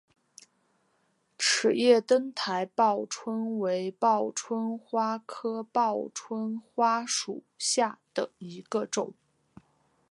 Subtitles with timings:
[1.37, 9.13] 齿叶灯台报春为报春花科报春花属下的一个种。